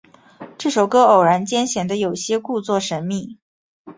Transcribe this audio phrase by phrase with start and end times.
[0.57, 3.37] 这首歌偶然间显得有些故作神秘。